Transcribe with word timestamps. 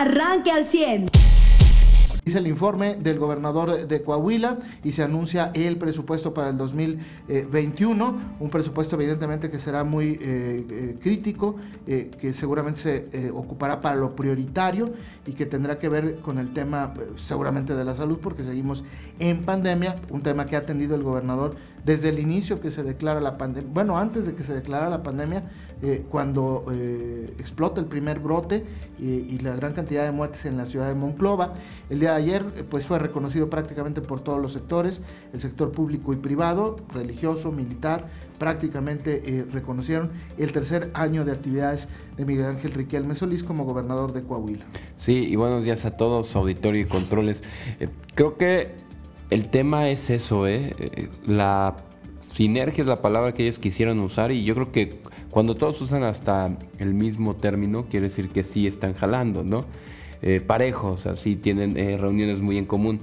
arranque 0.00 0.50
al 0.50 0.64
100. 0.64 1.06
Dice 2.24 2.38
el 2.38 2.48
informe 2.48 2.96
del 2.96 3.20
gobernador 3.20 3.86
de 3.86 4.02
Coahuila 4.02 4.58
y 4.82 4.90
se 4.90 5.04
anuncia 5.04 5.52
el 5.54 5.76
presupuesto 5.76 6.34
para 6.34 6.50
el 6.50 6.58
2021, 6.58 8.18
un 8.40 8.50
presupuesto 8.50 8.96
evidentemente 8.96 9.48
que 9.48 9.60
será 9.60 9.84
muy 9.84 10.18
eh, 10.20 10.66
eh, 10.68 10.96
crítico, 11.00 11.54
eh, 11.86 12.10
que 12.20 12.32
seguramente 12.32 12.80
se 12.80 13.30
ocupará 13.30 13.80
para 13.80 13.94
lo 13.94 14.16
prioritario 14.16 14.92
y 15.24 15.34
que 15.34 15.46
tendrá 15.46 15.78
que 15.78 15.88
ver 15.88 16.16
con 16.16 16.38
el 16.38 16.52
tema 16.52 16.92
seguramente 17.14 17.76
de 17.76 17.84
la 17.84 17.94
salud 17.94 18.18
porque 18.20 18.42
seguimos 18.42 18.84
en 19.20 19.44
pandemia, 19.44 19.94
un 20.10 20.22
tema 20.22 20.46
que 20.46 20.56
ha 20.56 20.60
atendido 20.60 20.96
el 20.96 21.04
gobernador 21.04 21.54
desde 21.86 22.10
el 22.10 22.18
inicio 22.18 22.60
que 22.60 22.70
se 22.70 22.82
declara 22.82 23.22
la 23.22 23.38
pandemia, 23.38 23.70
bueno, 23.72 23.96
antes 23.96 24.26
de 24.26 24.34
que 24.34 24.42
se 24.42 24.52
declara 24.52 24.90
la 24.90 25.02
pandemia, 25.02 25.44
cuando 26.10 26.64
explota 27.38 27.80
el 27.80 27.86
primer 27.86 28.18
brote 28.18 28.64
y 28.98 29.38
la 29.38 29.54
gran 29.54 29.72
cantidad 29.72 30.04
de 30.04 30.10
muertes 30.10 30.44
en 30.46 30.56
la 30.56 30.66
ciudad 30.66 30.88
de 30.88 30.94
Monclova, 30.94 31.54
el 31.88 32.00
día 32.00 32.14
ayer 32.14 32.44
eh, 32.56 32.64
pues 32.68 32.86
fue 32.86 32.98
reconocido 32.98 33.48
prácticamente 33.48 34.00
por 34.00 34.20
todos 34.20 34.40
los 34.40 34.52
sectores, 34.52 35.00
el 35.32 35.40
sector 35.40 35.72
público 35.72 36.12
y 36.12 36.16
privado, 36.16 36.76
religioso, 36.92 37.52
militar, 37.52 38.08
prácticamente 38.38 39.22
eh, 39.24 39.46
reconocieron 39.50 40.10
el 40.36 40.52
tercer 40.52 40.90
año 40.94 41.24
de 41.24 41.32
actividades 41.32 41.88
de 42.16 42.24
Miguel 42.24 42.46
Ángel 42.46 42.72
Riquelme 42.72 43.14
Solís 43.14 43.44
como 43.44 43.64
gobernador 43.64 44.12
de 44.12 44.22
Coahuila. 44.22 44.64
Sí, 44.96 45.26
y 45.28 45.36
buenos 45.36 45.64
días 45.64 45.84
a 45.86 45.96
todos, 45.96 46.34
auditorio 46.36 46.80
y 46.80 46.84
controles. 46.86 47.42
Eh, 47.80 47.88
creo 48.14 48.36
que 48.36 48.85
el 49.30 49.48
tema 49.48 49.88
es 49.88 50.10
eso, 50.10 50.46
¿eh? 50.46 51.08
la 51.26 51.76
sinergia 52.20 52.82
es 52.82 52.88
la 52.88 53.02
palabra 53.02 53.32
que 53.32 53.44
ellos 53.44 53.58
quisieron 53.58 53.98
usar 54.00 54.32
y 54.32 54.44
yo 54.44 54.54
creo 54.54 54.72
que 54.72 55.00
cuando 55.30 55.54
todos 55.54 55.80
usan 55.80 56.02
hasta 56.02 56.56
el 56.78 56.94
mismo 56.94 57.36
término, 57.36 57.86
quiere 57.88 58.08
decir 58.08 58.28
que 58.28 58.42
sí 58.42 58.66
están 58.66 58.94
jalando, 58.94 59.44
¿no? 59.44 59.64
eh, 60.22 60.40
parejos, 60.40 61.06
así 61.06 61.36
tienen 61.36 61.76
eh, 61.76 61.96
reuniones 61.96 62.40
muy 62.40 62.58
en 62.58 62.64
común. 62.66 63.00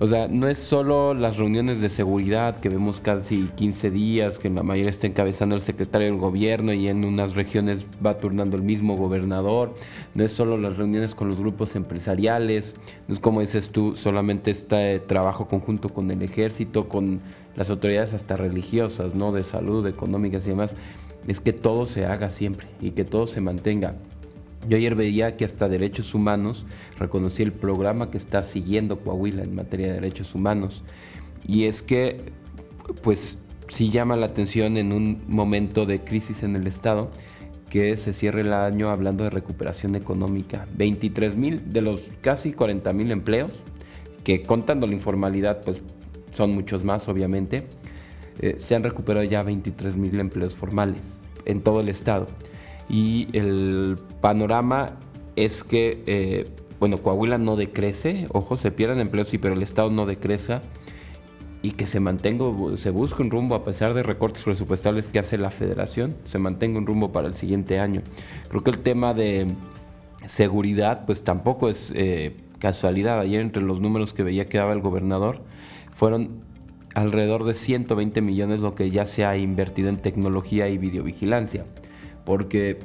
O 0.00 0.06
sea, 0.06 0.28
no 0.28 0.46
es 0.46 0.58
solo 0.58 1.12
las 1.12 1.38
reuniones 1.38 1.80
de 1.80 1.88
seguridad 1.88 2.60
que 2.60 2.68
vemos 2.68 3.00
casi 3.00 3.48
15 3.56 3.90
días, 3.90 4.38
que 4.38 4.48
la 4.48 4.62
mayoría 4.62 4.90
está 4.90 5.08
encabezando 5.08 5.56
el 5.56 5.60
secretario 5.60 6.06
del 6.06 6.18
gobierno 6.18 6.72
y 6.72 6.86
en 6.86 7.04
unas 7.04 7.34
regiones 7.34 7.84
va 8.04 8.14
turnando 8.18 8.56
el 8.56 8.62
mismo 8.62 8.96
gobernador. 8.96 9.74
No 10.14 10.22
es 10.22 10.32
solo 10.32 10.56
las 10.56 10.76
reuniones 10.76 11.16
con 11.16 11.28
los 11.28 11.40
grupos 11.40 11.74
empresariales, 11.74 12.76
no 13.08 13.14
es 13.14 13.18
como 13.18 13.40
dices 13.40 13.70
tú, 13.70 13.96
solamente 13.96 14.52
este 14.52 15.00
trabajo 15.00 15.48
conjunto 15.48 15.88
con 15.88 16.12
el 16.12 16.22
ejército, 16.22 16.88
con 16.88 17.20
las 17.56 17.68
autoridades 17.70 18.14
hasta 18.14 18.36
religiosas, 18.36 19.16
¿no? 19.16 19.32
De 19.32 19.42
salud, 19.42 19.84
económicas 19.84 20.46
y 20.46 20.50
demás. 20.50 20.74
Es 21.26 21.40
que 21.40 21.52
todo 21.52 21.86
se 21.86 22.06
haga 22.06 22.30
siempre 22.30 22.68
y 22.80 22.92
que 22.92 23.04
todo 23.04 23.26
se 23.26 23.40
mantenga. 23.40 23.96
Yo 24.68 24.76
ayer 24.76 24.94
veía 24.94 25.36
que 25.36 25.46
hasta 25.46 25.66
Derechos 25.66 26.14
Humanos 26.14 26.66
reconocía 26.98 27.46
el 27.46 27.52
programa 27.52 28.10
que 28.10 28.18
está 28.18 28.42
siguiendo 28.42 29.00
Coahuila 29.00 29.42
en 29.42 29.54
materia 29.54 29.86
de 29.86 29.94
derechos 29.94 30.34
humanos. 30.34 30.82
Y 31.46 31.64
es 31.64 31.82
que, 31.82 32.20
pues, 33.02 33.38
sí 33.68 33.88
llama 33.88 34.16
la 34.16 34.26
atención 34.26 34.76
en 34.76 34.92
un 34.92 35.22
momento 35.26 35.86
de 35.86 36.04
crisis 36.04 36.42
en 36.42 36.54
el 36.54 36.66
Estado 36.66 37.10
que 37.70 37.96
se 37.96 38.12
cierre 38.12 38.42
el 38.42 38.52
año 38.52 38.90
hablando 38.90 39.24
de 39.24 39.30
recuperación 39.30 39.94
económica. 39.94 40.66
23 40.76 41.36
mil 41.36 41.70
de 41.70 41.80
los 41.80 42.10
casi 42.20 42.52
40 42.52 42.92
mil 42.92 43.10
empleos, 43.10 43.52
que 44.22 44.42
contando 44.42 44.86
la 44.86 44.92
informalidad, 44.94 45.62
pues 45.62 45.80
son 46.32 46.52
muchos 46.52 46.84
más, 46.84 47.08
obviamente, 47.08 47.64
eh, 48.40 48.56
se 48.58 48.74
han 48.74 48.82
recuperado 48.82 49.24
ya 49.24 49.42
23 49.42 49.96
mil 49.96 50.20
empleos 50.20 50.54
formales 50.54 51.00
en 51.46 51.62
todo 51.62 51.80
el 51.80 51.88
Estado 51.88 52.28
y 52.88 53.28
el 53.32 53.98
panorama 54.20 54.98
es 55.36 55.62
que, 55.62 56.02
eh, 56.06 56.48
bueno, 56.80 56.98
Coahuila 56.98 57.38
no 57.38 57.56
decrece, 57.56 58.26
ojo, 58.32 58.56
se 58.56 58.70
pierden 58.70 59.00
empleos, 59.00 59.28
sí, 59.28 59.38
pero 59.38 59.54
el 59.54 59.62
Estado 59.62 59.90
no 59.90 60.06
decrece 60.06 60.60
y 61.60 61.72
que 61.72 61.86
se 61.86 62.00
mantenga, 62.00 62.44
se 62.76 62.90
busque 62.90 63.22
un 63.22 63.30
rumbo 63.30 63.54
a 63.54 63.64
pesar 63.64 63.92
de 63.92 64.02
recortes 64.02 64.44
presupuestales 64.44 65.08
que 65.08 65.18
hace 65.18 65.38
la 65.38 65.50
federación, 65.50 66.16
se 66.24 66.38
mantenga 66.38 66.78
un 66.78 66.86
rumbo 66.86 67.12
para 67.12 67.28
el 67.28 67.34
siguiente 67.34 67.78
año. 67.78 68.02
Creo 68.48 68.62
que 68.62 68.70
el 68.70 68.78
tema 68.78 69.12
de 69.12 69.48
seguridad, 70.26 71.04
pues 71.04 71.24
tampoco 71.24 71.68
es 71.68 71.92
eh, 71.94 72.36
casualidad. 72.58 73.20
Ayer 73.20 73.40
entre 73.40 73.62
los 73.62 73.80
números 73.80 74.14
que 74.14 74.22
veía 74.22 74.48
que 74.48 74.58
daba 74.58 74.72
el 74.72 74.80
gobernador, 74.80 75.42
fueron 75.92 76.42
alrededor 76.94 77.44
de 77.44 77.54
120 77.54 78.20
millones 78.22 78.60
lo 78.60 78.74
que 78.74 78.90
ya 78.90 79.04
se 79.04 79.24
ha 79.24 79.36
invertido 79.36 79.88
en 79.88 79.98
tecnología 79.98 80.68
y 80.68 80.78
videovigilancia 80.78 81.64
porque 82.28 82.76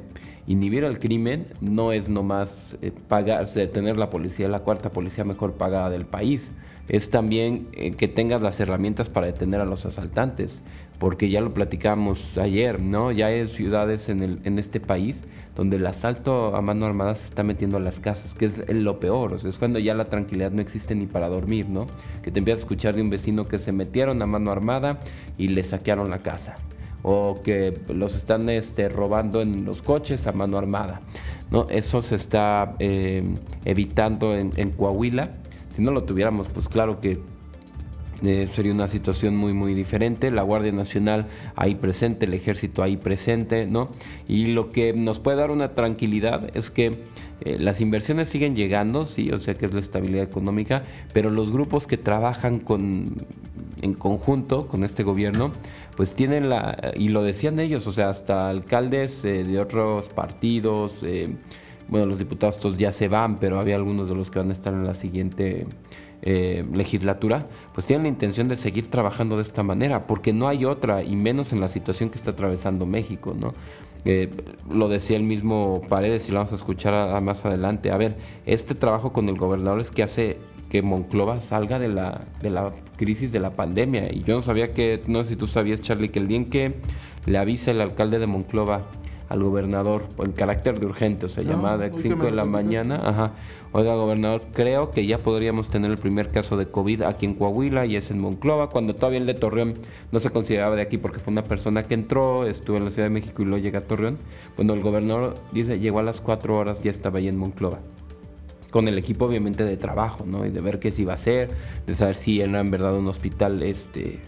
inhibir 0.46 0.86
al 0.86 0.98
crimen 0.98 1.48
no 1.60 1.92
es 1.92 2.08
nomás 2.08 2.78
eh, 2.80 2.92
pagarse, 3.08 3.66
tener 3.66 3.98
la 3.98 4.08
policía, 4.08 4.48
la 4.48 4.60
cuarta 4.60 4.90
policía 4.90 5.22
mejor 5.22 5.52
pagada 5.52 5.90
del 5.90 6.06
país. 6.06 6.50
Es 6.88 7.10
también 7.10 7.68
eh, 7.74 7.90
que 7.90 8.08
tengas 8.08 8.40
las 8.40 8.58
herramientas 8.60 9.10
para 9.10 9.26
detener 9.26 9.60
a 9.60 9.66
los 9.66 9.84
asaltantes, 9.84 10.62
porque 10.98 11.28
ya 11.28 11.42
lo 11.42 11.52
platicamos 11.52 12.38
ayer, 12.38 12.80
¿no? 12.80 13.12
Ya 13.12 13.26
hay 13.26 13.46
ciudades 13.48 14.08
en, 14.08 14.22
el, 14.22 14.40
en 14.44 14.58
este 14.58 14.80
país 14.80 15.20
donde 15.54 15.76
el 15.76 15.86
asalto 15.86 16.56
a 16.56 16.62
mano 16.62 16.86
armada 16.86 17.14
se 17.14 17.26
está 17.26 17.42
metiendo 17.42 17.76
a 17.76 17.80
las 17.80 18.00
casas, 18.00 18.32
que 18.32 18.46
es 18.46 18.66
lo 18.72 18.98
peor, 18.98 19.38
es 19.44 19.58
cuando 19.58 19.78
ya 19.78 19.92
la 19.92 20.06
tranquilidad 20.06 20.52
no 20.52 20.62
existe 20.62 20.94
ni 20.94 21.04
para 21.04 21.28
dormir, 21.28 21.68
¿no? 21.68 21.86
Que 22.22 22.30
te 22.30 22.38
empiezas 22.38 22.62
a 22.62 22.64
escuchar 22.64 22.96
de 22.96 23.02
un 23.02 23.10
vecino 23.10 23.46
que 23.46 23.58
se 23.58 23.72
metieron 23.72 24.22
a 24.22 24.26
mano 24.26 24.50
armada 24.50 24.98
y 25.36 25.48
le 25.48 25.62
saquearon 25.62 26.08
la 26.08 26.20
casa 26.20 26.56
o 27.04 27.38
que 27.44 27.78
los 27.88 28.16
están 28.16 28.48
este, 28.48 28.88
robando 28.88 29.42
en 29.42 29.64
los 29.64 29.82
coches 29.82 30.26
a 30.26 30.32
mano 30.32 30.56
armada. 30.56 31.02
¿no? 31.50 31.66
Eso 31.68 32.00
se 32.02 32.16
está 32.16 32.74
eh, 32.78 33.22
evitando 33.64 34.34
en, 34.34 34.70
Coahuila. 34.70 35.30
Si 35.76 35.82
no 35.82 35.92
lo 35.92 36.02
tuviéramos, 36.04 36.48
pues 36.48 36.66
claro 36.66 37.00
que 37.00 37.20
eh, 38.22 38.48
sería 38.50 38.72
una 38.72 38.88
situación 38.88 39.36
muy 39.36 39.52
muy 39.52 39.74
diferente. 39.74 40.30
La 40.30 40.42
Guardia 40.42 40.72
Nacional 40.72 41.26
ahí 41.56 41.74
presente, 41.74 42.24
el 42.24 42.32
Ejército 42.32 42.82
ahí 42.82 42.96
presente, 42.96 43.66
¿no? 43.66 43.90
Y 44.26 44.46
lo 44.46 44.70
que 44.72 44.94
nos 44.94 45.20
puede 45.20 45.36
dar 45.36 45.50
una 45.50 45.74
tranquilidad 45.74 46.56
es 46.56 46.70
que 46.70 47.02
eh, 47.42 47.58
las 47.58 47.82
inversiones 47.82 48.30
siguen 48.30 48.56
llegando, 48.56 49.04
sí, 49.04 49.30
o 49.30 49.38
sea 49.40 49.54
que 49.54 49.66
es 49.66 49.74
la 49.74 49.80
estabilidad 49.80 50.24
económica, 50.24 50.84
pero 51.12 51.28
los 51.28 51.52
grupos 51.52 51.86
que 51.86 51.98
trabajan 51.98 52.60
con 52.60 53.26
en 53.82 53.94
conjunto 53.94 54.66
con 54.66 54.84
este 54.84 55.02
gobierno, 55.02 55.52
pues 55.96 56.14
tienen 56.14 56.48
la, 56.48 56.92
y 56.96 57.08
lo 57.08 57.22
decían 57.22 57.60
ellos, 57.60 57.86
o 57.86 57.92
sea, 57.92 58.10
hasta 58.10 58.48
alcaldes 58.48 59.24
eh, 59.24 59.44
de 59.44 59.60
otros 59.60 60.08
partidos, 60.08 60.98
eh, 61.02 61.36
bueno, 61.88 62.06
los 62.06 62.18
diputados 62.18 62.58
todos 62.58 62.78
ya 62.78 62.92
se 62.92 63.08
van, 63.08 63.38
pero 63.38 63.60
había 63.60 63.76
algunos 63.76 64.08
de 64.08 64.14
los 64.14 64.30
que 64.30 64.38
van 64.38 64.50
a 64.50 64.52
estar 64.52 64.72
en 64.72 64.86
la 64.86 64.94
siguiente 64.94 65.66
eh, 66.22 66.64
legislatura, 66.72 67.46
pues 67.74 67.86
tienen 67.86 68.04
la 68.04 68.08
intención 68.08 68.48
de 68.48 68.56
seguir 68.56 68.90
trabajando 68.90 69.36
de 69.36 69.42
esta 69.42 69.62
manera, 69.62 70.06
porque 70.06 70.32
no 70.32 70.48
hay 70.48 70.64
otra, 70.64 71.02
y 71.02 71.14
menos 71.16 71.52
en 71.52 71.60
la 71.60 71.68
situación 71.68 72.10
que 72.10 72.16
está 72.16 72.32
atravesando 72.32 72.86
México, 72.86 73.34
¿no? 73.38 73.54
lo 74.70 74.90
decía 74.90 75.16
el 75.16 75.22
mismo 75.22 75.80
Paredes 75.88 76.28
y 76.28 76.32
lo 76.32 76.36
vamos 76.36 76.52
a 76.52 76.56
escuchar 76.56 77.22
más 77.22 77.46
adelante. 77.46 77.90
A 77.90 77.96
ver, 77.96 78.18
este 78.44 78.74
trabajo 78.74 79.14
con 79.14 79.30
el 79.30 79.38
gobernador 79.38 79.80
es 79.80 79.90
que 79.90 80.02
hace 80.02 80.36
que 80.74 80.82
Monclova 80.82 81.38
salga 81.38 81.78
de 81.78 81.86
la, 81.86 82.22
de 82.42 82.50
la 82.50 82.72
crisis 82.96 83.30
de 83.30 83.38
la 83.38 83.50
pandemia. 83.50 84.12
Y 84.12 84.24
yo 84.24 84.34
no 84.34 84.42
sabía 84.42 84.74
que, 84.74 85.00
no 85.06 85.22
sé 85.22 85.30
si 85.30 85.36
tú 85.36 85.46
sabías, 85.46 85.80
Charlie, 85.80 86.08
que 86.08 86.18
el 86.18 86.26
día 86.26 86.38
en 86.38 86.46
que 86.46 86.74
le 87.26 87.38
avisa 87.38 87.70
el 87.70 87.80
alcalde 87.80 88.18
de 88.18 88.26
Monclova 88.26 88.82
al 89.28 89.40
gobernador 89.40 90.08
en 90.18 90.32
carácter 90.32 90.80
de 90.80 90.86
urgente, 90.86 91.26
o 91.26 91.28
sea, 91.28 91.44
llamada 91.44 91.86
a 91.86 91.90
5 91.96 92.24
de 92.24 92.32
la 92.32 92.44
mañana, 92.44 93.00
ajá, 93.04 93.34
oiga 93.70 93.94
gobernador, 93.94 94.42
creo 94.52 94.90
que 94.90 95.06
ya 95.06 95.18
podríamos 95.18 95.68
tener 95.68 95.92
el 95.92 95.96
primer 95.96 96.32
caso 96.32 96.56
de 96.56 96.66
COVID 96.66 97.02
aquí 97.02 97.26
en 97.26 97.34
Coahuila 97.34 97.86
y 97.86 97.94
es 97.94 98.10
en 98.10 98.18
Monclova, 98.18 98.68
cuando 98.68 98.96
todavía 98.96 99.20
el 99.20 99.26
de 99.26 99.34
Torreón 99.34 99.74
no 100.10 100.18
se 100.18 100.30
consideraba 100.30 100.74
de 100.74 100.82
aquí 100.82 100.98
porque 100.98 101.20
fue 101.20 101.30
una 101.30 101.44
persona 101.44 101.84
que 101.84 101.94
entró, 101.94 102.48
estuvo 102.48 102.78
en 102.78 102.84
la 102.84 102.90
Ciudad 102.90 103.06
de 103.06 103.14
México 103.14 103.42
y 103.42 103.44
luego 103.44 103.62
llega 103.62 103.78
a 103.78 103.82
Torreón, 103.82 104.18
cuando 104.56 104.74
el 104.74 104.82
gobernador 104.82 105.36
dice, 105.52 105.78
llegó 105.78 106.00
a 106.00 106.02
las 106.02 106.20
4 106.20 106.58
horas, 106.58 106.82
ya 106.82 106.90
estaba 106.90 107.20
ahí 107.20 107.28
en 107.28 107.38
Monclova 107.38 107.78
con 108.74 108.88
el 108.88 108.98
equipo 108.98 109.26
obviamente 109.26 109.62
de 109.62 109.76
trabajo, 109.76 110.24
¿no? 110.26 110.44
Y 110.44 110.50
de 110.50 110.60
ver 110.60 110.80
qué 110.80 110.90
se 110.90 111.02
iba 111.02 111.12
a 111.12 111.14
hacer, 111.14 111.48
de 111.86 111.94
saber 111.94 112.16
si 112.16 112.40
era 112.40 112.58
en 112.58 112.72
verdad 112.72 112.98
un 112.98 113.06
hospital 113.06 113.62
este, 113.62 114.18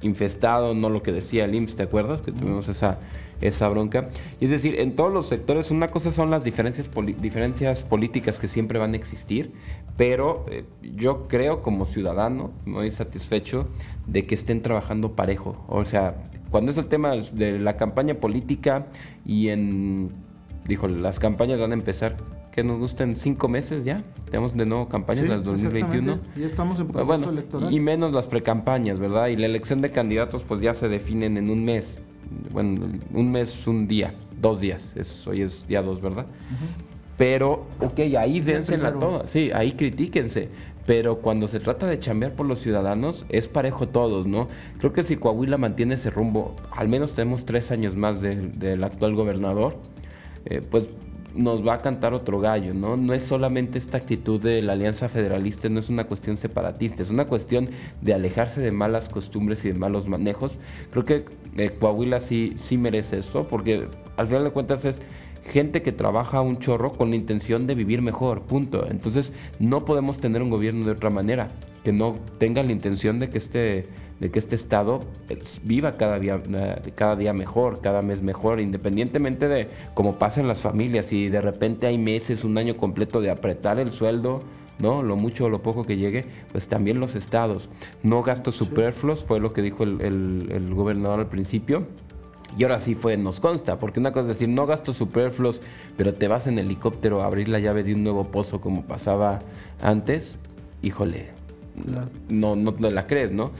infestado, 0.00 0.74
no 0.74 0.88
lo 0.88 1.02
que 1.02 1.12
decía 1.12 1.44
el 1.44 1.54
IMSS, 1.54 1.76
¿te 1.76 1.82
acuerdas? 1.82 2.22
Que 2.22 2.32
tuvimos 2.32 2.66
esa, 2.70 2.98
esa 3.42 3.68
bronca. 3.68 4.08
Y 4.40 4.46
es 4.46 4.52
decir, 4.52 4.80
en 4.80 4.96
todos 4.96 5.12
los 5.12 5.26
sectores, 5.26 5.70
una 5.70 5.88
cosa 5.88 6.10
son 6.10 6.30
las 6.30 6.44
diferencias, 6.44 6.88
diferencias 7.20 7.82
políticas 7.82 8.38
que 8.38 8.48
siempre 8.48 8.78
van 8.78 8.94
a 8.94 8.96
existir, 8.96 9.52
pero 9.98 10.46
eh, 10.48 10.64
yo 10.96 11.28
creo 11.28 11.60
como 11.60 11.84
ciudadano, 11.84 12.52
muy 12.64 12.90
satisfecho 12.92 13.68
de 14.06 14.24
que 14.24 14.34
estén 14.34 14.62
trabajando 14.62 15.14
parejo. 15.14 15.62
O 15.68 15.84
sea, 15.84 16.14
cuando 16.50 16.72
es 16.72 16.78
el 16.78 16.86
tema 16.86 17.16
de 17.16 17.58
la 17.58 17.76
campaña 17.76 18.14
política 18.14 18.86
y 19.26 19.50
en, 19.50 20.08
dijo, 20.66 20.88
las 20.88 21.18
campañas 21.18 21.60
van 21.60 21.72
a 21.72 21.74
empezar 21.74 22.16
que 22.52 22.64
nos 22.64 22.78
gusten 22.78 23.16
cinco 23.16 23.48
meses 23.48 23.84
ya. 23.84 24.02
Tenemos 24.26 24.56
de 24.56 24.66
nuevo 24.66 24.88
campañas 24.88 25.24
en 25.26 25.32
el 25.32 25.42
2021. 25.42 26.18
Ya 26.36 26.46
estamos 26.46 26.80
en 26.80 26.88
proceso 26.88 27.06
bueno, 27.06 27.30
electoral. 27.30 27.72
Y 27.72 27.80
menos 27.80 28.12
las 28.12 28.28
precampañas, 28.28 28.98
¿verdad? 28.98 29.28
Y 29.28 29.36
la 29.36 29.46
elección 29.46 29.80
de 29.80 29.90
candidatos 29.90 30.42
pues 30.42 30.60
ya 30.60 30.74
se 30.74 30.88
definen 30.88 31.36
en 31.36 31.50
un 31.50 31.64
mes. 31.64 31.96
Bueno, 32.52 32.86
un 33.12 33.30
mes, 33.30 33.66
un 33.66 33.88
día, 33.88 34.14
dos 34.40 34.60
días. 34.60 34.94
hoy 35.26 35.42
es 35.42 35.66
día 35.66 35.82
dos, 35.82 36.00
¿verdad? 36.00 36.26
Pero, 37.16 37.66
ok, 37.80 38.00
ahí 38.18 38.40
dense 38.40 38.78
la 38.78 38.92
toda. 38.98 39.26
Sí, 39.26 39.50
ahí 39.52 39.72
critíquense. 39.72 40.48
Pero 40.86 41.18
cuando 41.18 41.46
se 41.46 41.60
trata 41.60 41.86
de 41.86 41.98
chambear 41.98 42.34
por 42.34 42.46
los 42.46 42.60
ciudadanos, 42.60 43.26
es 43.28 43.46
parejo 43.46 43.88
todos, 43.88 44.26
¿no? 44.26 44.48
Creo 44.78 44.92
que 44.92 45.02
si 45.02 45.16
Coahuila 45.16 45.58
mantiene 45.58 45.94
ese 45.94 46.10
rumbo, 46.10 46.56
al 46.70 46.88
menos 46.88 47.12
tenemos 47.12 47.44
tres 47.44 47.70
años 47.70 47.94
más 47.94 48.20
del 48.20 48.82
actual 48.82 49.14
gobernador, 49.14 49.76
eh, 50.46 50.62
pues 50.68 50.88
nos 51.34 51.66
va 51.66 51.74
a 51.74 51.78
cantar 51.78 52.14
otro 52.14 52.40
gallo, 52.40 52.74
¿no? 52.74 52.96
No 52.96 53.14
es 53.14 53.22
solamente 53.22 53.78
esta 53.78 53.98
actitud 53.98 54.40
de 54.40 54.62
la 54.62 54.72
Alianza 54.72 55.08
Federalista, 55.08 55.68
no 55.68 55.80
es 55.80 55.88
una 55.88 56.04
cuestión 56.04 56.36
separatista, 56.36 57.02
es 57.02 57.10
una 57.10 57.26
cuestión 57.26 57.68
de 58.00 58.14
alejarse 58.14 58.60
de 58.60 58.70
malas 58.70 59.08
costumbres 59.08 59.64
y 59.64 59.72
de 59.72 59.78
malos 59.78 60.08
manejos. 60.08 60.58
Creo 60.90 61.04
que 61.04 61.24
eh, 61.56 61.70
Coahuila 61.70 62.20
sí, 62.20 62.54
sí 62.56 62.76
merece 62.76 63.18
esto, 63.18 63.46
porque 63.48 63.88
al 64.16 64.26
final 64.26 64.44
de 64.44 64.50
cuentas 64.50 64.84
es 64.84 64.98
gente 65.44 65.82
que 65.82 65.92
trabaja 65.92 66.40
un 66.40 66.58
chorro 66.58 66.92
con 66.92 67.10
la 67.10 67.16
intención 67.16 67.66
de 67.66 67.74
vivir 67.74 68.02
mejor, 68.02 68.42
punto. 68.42 68.86
Entonces 68.88 69.32
no 69.58 69.84
podemos 69.84 70.18
tener 70.18 70.42
un 70.42 70.50
gobierno 70.50 70.84
de 70.84 70.92
otra 70.92 71.10
manera, 71.10 71.48
que 71.84 71.92
no 71.92 72.16
tenga 72.38 72.62
la 72.62 72.72
intención 72.72 73.18
de 73.18 73.30
que 73.30 73.38
este, 73.38 73.86
de 74.20 74.30
que 74.30 74.38
este 74.38 74.54
Estado 74.54 75.00
pues, 75.26 75.60
viva 75.64 75.92
cada 75.92 76.18
día, 76.18 76.40
eh, 76.52 76.92
cada 76.94 77.16
día 77.16 77.32
mejor, 77.32 77.80
cada 77.80 78.02
mes 78.02 78.22
mejor, 78.22 78.60
independientemente 78.60 79.48
de 79.48 79.68
cómo 79.94 80.18
pasen 80.18 80.46
las 80.46 80.60
familias 80.60 81.12
y 81.12 81.28
de 81.28 81.40
repente 81.40 81.86
hay 81.86 81.98
meses, 81.98 82.44
un 82.44 82.58
año 82.58 82.76
completo 82.76 83.20
de 83.20 83.30
apretar 83.30 83.78
el 83.78 83.92
sueldo. 83.92 84.42
¿no? 84.78 85.02
Lo 85.02 85.14
mucho 85.14 85.44
o 85.44 85.50
lo 85.50 85.60
poco 85.60 85.84
que 85.84 85.98
llegue, 85.98 86.24
pues 86.52 86.66
también 86.66 87.00
los 87.00 87.14
estados. 87.14 87.68
No 88.02 88.22
gastos 88.22 88.54
superfluos, 88.54 89.22
fue 89.22 89.38
lo 89.38 89.52
que 89.52 89.60
dijo 89.60 89.84
el, 89.84 90.00
el 90.00 90.74
gobernador 90.74 91.20
al 91.20 91.28
principio 91.28 91.86
y 92.56 92.62
ahora 92.64 92.78
sí 92.78 92.94
fue, 92.94 93.16
nos 93.16 93.40
consta, 93.40 93.78
porque 93.78 94.00
una 94.00 94.12
cosa 94.12 94.22
es 94.22 94.38
decir, 94.38 94.48
no 94.48 94.66
gastos 94.66 94.96
superfluos, 94.96 95.60
pero 95.96 96.14
te 96.14 96.28
vas 96.28 96.46
en 96.46 96.58
helicóptero 96.58 97.22
a 97.22 97.26
abrir 97.26 97.48
la 97.48 97.58
llave 97.58 97.82
de 97.82 97.94
un 97.94 98.04
nuevo 98.04 98.28
pozo 98.28 98.60
como 98.60 98.84
pasaba 98.84 99.40
antes, 99.80 100.38
híjole, 100.82 101.30
no, 102.28 102.56
no 102.56 102.74
te 102.74 102.90
la 102.90 103.06
crees, 103.06 103.32
¿no? 103.32 103.50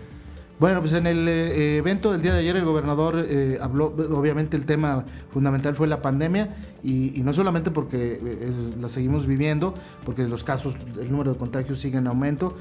Bueno, 0.60 0.80
pues 0.80 0.92
en 0.92 1.06
el 1.06 1.26
eh, 1.26 1.78
evento 1.78 2.12
del 2.12 2.20
día 2.20 2.34
de 2.34 2.40
ayer 2.40 2.54
el 2.54 2.66
gobernador 2.66 3.24
eh, 3.26 3.56
habló, 3.62 3.94
obviamente 4.10 4.58
el 4.58 4.66
tema 4.66 5.06
fundamental 5.32 5.74
fue 5.74 5.88
la 5.88 6.02
pandemia 6.02 6.54
y, 6.82 7.22
no 7.24 7.32
solamente 7.32 7.70
porque 7.70 8.20
eh, 8.22 8.52
la 8.78 8.90
seguimos 8.90 9.26
viviendo, 9.26 9.72
porque 10.04 10.28
los 10.28 10.44
casos, 10.44 10.74
el 11.00 11.10
número 11.10 11.32
de 11.32 11.38
contagios 11.38 11.80
sigue 11.80 11.96
en 11.96 12.06
aumento, 12.06 12.58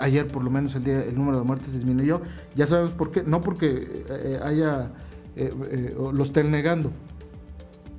ayer 0.00 0.26
por 0.26 0.42
lo 0.42 0.50
menos 0.50 0.74
el, 0.74 0.84
día, 0.84 1.04
el 1.04 1.14
número 1.14 1.36
de 1.38 1.44
muertes 1.44 1.74
disminuyó, 1.74 2.22
ya 2.54 2.64
sabemos 2.64 2.92
por 2.92 3.10
qué, 3.10 3.22
no 3.24 3.42
porque 3.42 4.06
haya 4.42 4.90
eh, 5.36 5.52
eh, 5.70 5.94
lo 5.96 6.22
estén 6.22 6.50
negando. 6.50 6.92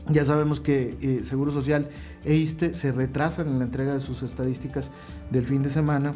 Ya 0.09 0.23
sabemos 0.23 0.59
que 0.59 0.97
eh, 1.01 1.23
Seguro 1.23 1.51
Social 1.51 1.89
e 2.23 2.35
ISTE 2.35 2.73
se 2.73 2.91
retrasan 2.91 3.47
en 3.47 3.59
la 3.59 3.65
entrega 3.65 3.93
de 3.93 3.99
sus 3.99 4.23
estadísticas 4.23 4.91
del 5.31 5.45
fin 5.45 5.63
de 5.63 5.69
semana 5.69 6.13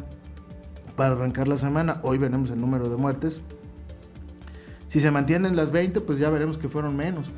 para 0.96 1.14
arrancar 1.14 1.46
la 1.46 1.58
semana. 1.58 2.00
Hoy 2.02 2.18
veremos 2.18 2.50
el 2.50 2.60
número 2.60 2.88
de 2.88 2.96
muertes. 2.96 3.42
Si 4.88 5.00
se 5.00 5.10
mantienen 5.10 5.56
las 5.56 5.70
20, 5.70 6.00
pues 6.00 6.18
ya 6.18 6.30
veremos 6.30 6.58
que 6.58 6.68
fueron 6.68 6.96
menos. 6.96 7.28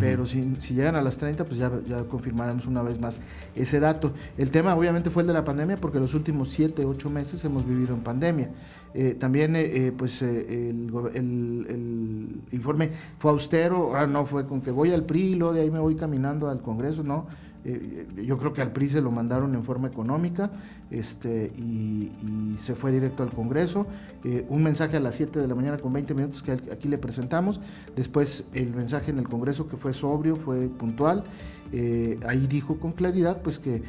Pero 0.00 0.26
si, 0.26 0.42
llegan 0.70 0.96
a 0.96 1.02
las 1.02 1.18
30, 1.18 1.44
pues 1.44 1.58
ya, 1.58 1.70
ya 1.86 2.04
confirmaremos 2.04 2.66
una 2.66 2.82
vez 2.82 2.98
más 3.00 3.20
ese 3.54 3.78
dato. 3.78 4.12
El 4.36 4.50
tema 4.50 4.74
obviamente 4.74 5.10
fue 5.10 5.22
el 5.22 5.28
de 5.28 5.34
la 5.34 5.44
pandemia 5.44 5.76
porque 5.76 6.00
los 6.00 6.14
últimos 6.14 6.50
7, 6.50 6.84
8 6.84 7.10
meses 7.10 7.44
hemos 7.44 7.66
vivido 7.66 7.94
en 7.94 8.00
pandemia. 8.00 8.50
Eh, 8.96 9.16
también 9.18 9.56
eh, 9.56 9.86
eh, 9.86 9.92
pues 9.96 10.22
el, 10.22 10.88
informe 12.52 12.90
fue 13.18 13.32
austero, 13.32 13.96
ah, 13.96 14.06
no 14.06 14.24
fue 14.24 14.46
con 14.46 14.60
que 14.60 14.70
voy 14.70 14.92
al 14.92 15.04
PRI 15.04 15.34
luego 15.34 15.52
de 15.52 15.62
ahí 15.62 15.70
me 15.70 15.80
voy 15.80 15.96
caminando 15.96 16.48
al 16.48 16.60
Congreso, 16.62 17.02
no. 17.02 17.26
Yo 18.22 18.38
creo 18.38 18.52
que 18.52 18.60
al 18.60 18.72
PRI 18.72 18.90
se 18.90 19.00
lo 19.00 19.10
mandaron 19.10 19.54
en 19.54 19.64
forma 19.64 19.88
económica 19.88 20.50
este, 20.90 21.50
y, 21.56 22.10
se 22.62 22.74
fue 22.74 22.92
directo 22.92 23.22
al 23.22 23.30
Congreso. 23.30 23.86
un 24.48 24.62
mensaje 24.62 24.96
a 24.96 25.00
las 25.00 25.16
7 25.16 25.38
de 25.38 25.48
la 25.48 25.54
mañana 25.54 25.76
con 25.78 25.92
20 25.92 26.14
minutos 26.14 26.42
que 26.42 26.52
aquí 26.52 26.88
le 26.88 26.98
presentamos. 26.98 27.60
Después 27.96 28.44
el 28.52 28.74
mensaje 28.74 29.10
en 29.10 29.18
el 29.18 29.28
Congreso 29.28 29.68
que 29.68 29.76
fue 29.76 29.92
sobrio, 29.92 30.36
fue 30.36 30.68
puntual. 30.68 31.24
ahí 32.26 32.46
dijo 32.46 32.78
con 32.78 32.92
claridad 32.92 33.42
pues 33.42 33.58
que 33.58 33.82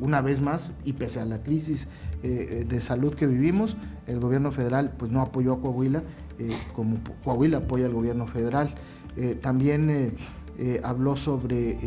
una 0.00 0.20
vez 0.20 0.40
más, 0.40 0.72
y 0.84 0.92
pese 0.92 1.20
a 1.20 1.24
la 1.24 1.42
crisis 1.42 1.88
eh, 2.22 2.48
eh, 2.50 2.64
de 2.68 2.80
salud 2.80 3.14
que 3.14 3.26
vivimos, 3.26 3.76
el 4.06 4.20
gobierno 4.20 4.52
federal 4.52 4.92
pues 4.96 5.10
no 5.10 5.22
apoyó 5.22 5.54
a 5.54 5.60
Coahuila, 5.60 6.02
eh, 6.38 6.50
como 6.74 6.98
Coahuila 7.24 7.58
apoya 7.58 7.86
al 7.86 7.92
gobierno 7.92 8.26
federal. 8.26 8.74
también 9.40 10.12
eh, 10.58 10.80
habló 10.82 11.16
sobre 11.16 11.72
eh, 11.72 11.78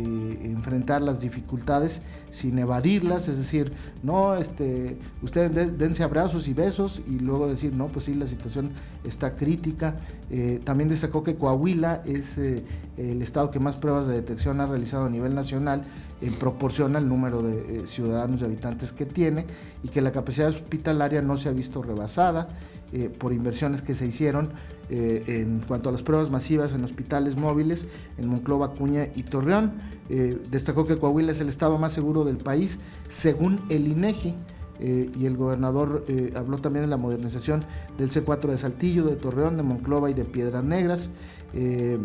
enfrentar 0.44 1.02
las 1.02 1.20
dificultades 1.20 2.02
sin 2.30 2.58
evadirlas, 2.58 3.28
es 3.28 3.38
decir, 3.38 3.72
no, 4.02 4.36
este, 4.36 4.96
ustedes 5.22 5.76
dense 5.76 6.04
abrazos 6.04 6.46
y 6.46 6.54
besos 6.54 7.02
y 7.08 7.18
luego 7.18 7.48
decir, 7.48 7.76
no, 7.76 7.88
pues 7.88 8.04
sí, 8.04 8.14
la 8.14 8.28
situación 8.28 8.70
está 9.02 9.34
crítica. 9.34 9.96
Eh, 10.30 10.60
también 10.62 10.88
destacó 10.88 11.24
que 11.24 11.34
Coahuila 11.34 12.02
es 12.04 12.38
el 12.38 13.22
estado 13.22 13.50
que 13.50 13.58
más 13.58 13.76
pruebas 13.76 14.06
de 14.06 14.14
detección 14.14 14.60
ha 14.60 14.66
realizado 14.66 15.06
a 15.06 15.10
nivel 15.10 15.34
nacional 15.34 15.82
en 16.20 16.34
proporción 16.34 16.96
al 16.96 17.08
número 17.08 17.42
de 17.42 17.86
ciudadanos 17.86 18.42
y 18.42 18.44
habitantes 18.44 18.92
que 18.92 19.06
tiene 19.06 19.46
y 19.82 19.88
que 19.88 20.00
la 20.00 20.12
capacidad 20.12 20.48
hospitalaria 20.48 21.22
no 21.22 21.36
se 21.36 21.48
ha 21.48 21.52
visto 21.52 21.82
rebasada. 21.82 22.48
Eh, 22.92 23.08
por 23.08 23.32
inversiones 23.32 23.82
que 23.82 23.94
se 23.94 24.04
hicieron 24.04 24.50
eh, 24.88 25.22
en 25.28 25.60
cuanto 25.60 25.88
a 25.90 25.92
las 25.92 26.02
pruebas 26.02 26.28
masivas 26.28 26.74
en 26.74 26.82
hospitales 26.82 27.36
móviles 27.36 27.86
en 28.18 28.26
Monclova, 28.26 28.72
Cuña 28.72 29.06
y 29.14 29.22
Torreón. 29.22 29.74
Eh, 30.08 30.42
destacó 30.50 30.86
que 30.86 30.96
Coahuila 30.96 31.30
es 31.30 31.40
el 31.40 31.48
estado 31.48 31.78
más 31.78 31.92
seguro 31.92 32.24
del 32.24 32.38
país, 32.38 32.80
según 33.08 33.60
el 33.68 33.86
INEGI. 33.86 34.34
y 34.80 35.26
el 35.26 35.36
gobernador 35.36 36.06
habló 36.34 36.56
también 36.56 36.86
de 36.86 36.88
la 36.88 36.96
modernización 36.96 37.62
del 37.98 38.10
C4 38.10 38.48
de 38.48 38.56
Saltillo, 38.56 39.04
de 39.04 39.14
Torreón, 39.14 39.58
de 39.58 39.62
Monclova 39.62 40.10
y 40.10 40.14
de 40.14 40.24
Piedras 40.24 40.64
Negras. 40.64 41.10
Eh, 41.52 41.98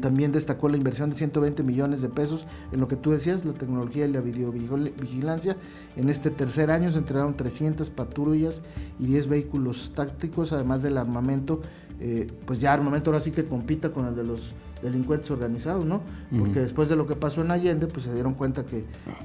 también 0.00 0.32
destacó 0.32 0.68
la 0.68 0.76
inversión 0.76 1.10
de 1.10 1.16
120 1.16 1.62
millones 1.62 2.02
de 2.02 2.08
pesos 2.08 2.46
en 2.72 2.80
lo 2.80 2.88
que 2.88 2.96
tú 2.96 3.10
decías, 3.10 3.44
la 3.44 3.52
tecnología 3.52 4.06
y 4.06 4.12
la 4.12 4.20
videovigilancia. 4.20 5.56
En 5.96 6.08
este 6.08 6.30
tercer 6.30 6.70
año 6.70 6.90
se 6.92 6.98
entregaron 6.98 7.36
300 7.36 7.90
patrullas 7.90 8.62
y 8.98 9.06
10 9.06 9.26
vehículos 9.28 9.92
tácticos, 9.94 10.52
además 10.52 10.82
del 10.82 10.98
armamento. 10.98 11.60
Eh, 12.00 12.28
pues 12.46 12.60
ya 12.60 12.72
armamento 12.72 13.10
ahora 13.10 13.20
sí 13.20 13.32
que 13.32 13.44
compita 13.44 13.90
con 13.90 14.06
el 14.06 14.14
de 14.14 14.22
los 14.22 14.54
delincuentes 14.82 15.30
organizados, 15.30 15.84
¿no? 15.84 16.02
Porque 16.38 16.60
después 16.60 16.88
de 16.88 16.94
lo 16.94 17.06
que 17.06 17.16
pasó 17.16 17.40
en 17.40 17.50
Allende, 17.50 17.88
pues 17.88 18.04
se 18.04 18.14
dieron 18.14 18.34
cuenta 18.34 18.64
que, 18.64 18.84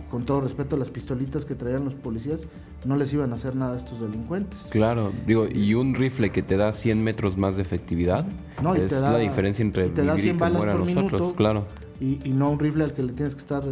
con 0.09 0.25
todo 0.25 0.41
respeto, 0.41 0.77
las 0.77 0.89
pistolitas 0.89 1.45
que 1.45 1.53
traían 1.53 1.85
los 1.85 1.93
policías 1.93 2.47
no 2.85 2.97
les 2.97 3.13
iban 3.13 3.31
a 3.31 3.35
hacer 3.35 3.55
nada 3.55 3.75
a 3.75 3.77
estos 3.77 4.01
delincuentes. 4.01 4.69
Claro, 4.71 5.11
digo, 5.27 5.47
y 5.47 5.75
un 5.75 5.93
rifle 5.93 6.31
que 6.31 6.41
te 6.41 6.57
da 6.57 6.71
100 6.71 7.03
metros 7.03 7.37
más 7.37 7.55
de 7.55 7.61
efectividad 7.61 8.25
no, 8.61 8.73
es 8.75 8.91
la 8.91 9.17
diferencia 9.19 9.63
entre 9.63 9.89
te 9.89 10.03
da 10.03 10.17
100 10.17 10.37
balas 10.37 10.65
por 10.65 10.85
minuto, 10.85 11.35
claro. 11.35 11.67
Y, 11.99 12.17
no 12.31 12.49
un 12.49 12.59
rifle 12.59 12.83
al 12.83 12.93
que 12.93 13.03
le 13.03 13.13
tienes 13.13 13.35
que 13.35 13.41
estar 13.41 13.63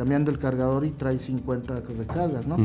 cambiando 0.00 0.30
el 0.30 0.38
cargador 0.38 0.86
y 0.86 0.92
trae 0.92 1.18
50 1.18 1.82
recargas, 1.98 2.46
¿no? 2.46 2.56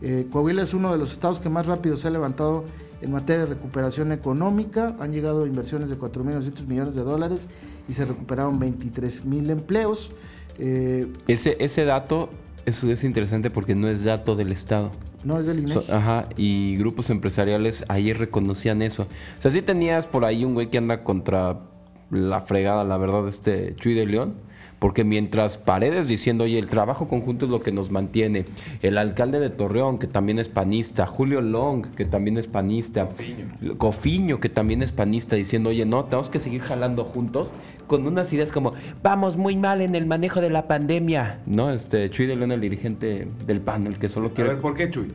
Eh, 0.00 0.28
Coahuila 0.30 0.62
es 0.62 0.72
uno 0.72 0.92
de 0.92 0.98
los 0.98 1.10
estados 1.10 1.40
que 1.40 1.48
más 1.48 1.66
rápido 1.66 1.96
se 1.96 2.06
ha 2.06 2.12
levantado 2.12 2.64
en 3.00 3.10
materia 3.10 3.42
de 3.42 3.54
recuperación 3.54 4.12
económica. 4.12 4.94
Han 5.00 5.10
llegado 5.10 5.48
inversiones 5.48 5.90
de 5.90 5.98
4.900 5.98 6.64
millones 6.68 6.94
de 6.94 7.02
dólares 7.02 7.48
y 7.88 7.94
se 7.94 8.04
recuperaron 8.04 8.60
23 8.60 9.24
mil 9.24 9.50
empleos. 9.50 10.12
Eh, 10.60 11.12
ese, 11.26 11.56
ese 11.58 11.84
dato 11.84 12.30
es, 12.66 12.84
es 12.84 13.02
interesante 13.02 13.50
porque 13.50 13.74
no 13.74 13.88
es 13.88 14.04
dato 14.04 14.36
del 14.36 14.52
Estado. 14.52 14.92
No 15.24 15.40
es 15.40 15.46
del 15.46 15.58
INEGI. 15.58 15.90
ajá, 15.90 16.28
y 16.36 16.76
grupos 16.76 17.10
empresariales 17.10 17.84
ayer 17.88 18.16
reconocían 18.16 18.80
eso. 18.80 19.08
O 19.38 19.42
sea, 19.42 19.50
sí 19.50 19.60
tenías 19.60 20.06
por 20.06 20.24
ahí 20.24 20.44
un 20.44 20.54
güey 20.54 20.70
que 20.70 20.78
anda 20.78 21.02
contra 21.02 21.62
la 22.12 22.42
fregada, 22.42 22.84
la 22.84 22.96
verdad, 22.96 23.26
este 23.26 23.74
Chuy 23.74 23.94
de 23.94 24.06
León 24.06 24.46
porque 24.78 25.04
mientras 25.04 25.58
Paredes 25.58 26.08
diciendo, 26.08 26.44
oye, 26.44 26.58
el 26.58 26.66
trabajo 26.66 27.08
conjunto 27.08 27.46
es 27.46 27.50
lo 27.50 27.62
que 27.62 27.72
nos 27.72 27.90
mantiene, 27.90 28.46
el 28.82 28.98
alcalde 28.98 29.40
de 29.40 29.50
Torreón, 29.50 29.98
que 29.98 30.06
también 30.06 30.38
es 30.38 30.48
panista, 30.48 31.06
Julio 31.06 31.40
Long, 31.40 31.94
que 31.94 32.04
también 32.04 32.38
es 32.38 32.46
panista, 32.46 33.08
Cofiño, 33.78 34.40
que 34.40 34.48
también 34.48 34.82
es 34.82 34.92
panista, 34.92 35.36
diciendo, 35.36 35.70
oye, 35.70 35.84
no, 35.84 36.04
tenemos 36.04 36.28
que 36.28 36.38
seguir 36.38 36.60
jalando 36.60 37.04
juntos, 37.04 37.52
con 37.86 38.06
unas 38.06 38.32
ideas 38.32 38.52
como, 38.52 38.72
vamos 39.02 39.36
muy 39.36 39.56
mal 39.56 39.80
en 39.80 39.94
el 39.94 40.06
manejo 40.06 40.40
de 40.40 40.50
la 40.50 40.68
pandemia, 40.68 41.40
¿no? 41.46 41.70
Este, 41.70 42.10
Chuy 42.10 42.26
de 42.26 42.36
León, 42.36 42.52
el 42.52 42.60
dirigente 42.60 43.28
del 43.46 43.60
panel, 43.60 43.98
que 43.98 44.08
solo 44.08 44.32
quiere... 44.32 44.50
A 44.50 44.52
ver, 44.54 44.62
¿por 44.62 44.74
qué 44.74 44.90
Chuy? 44.90 45.08